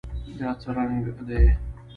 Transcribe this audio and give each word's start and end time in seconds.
دا 0.39 0.49
څه 0.61 0.69
رنګ 0.75 1.05
دی؟ 1.27 1.43